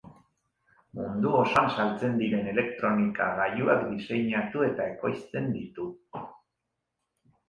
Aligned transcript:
Mundu 0.99 1.33
osoan 1.39 1.67
saltzen 1.73 2.15
diren 2.21 2.47
elektronika 2.53 3.27
gailuak 3.39 3.83
diseinatu 3.89 4.63
eta 4.69 4.87
ekoizten 4.95 5.53
ditu. 5.59 5.87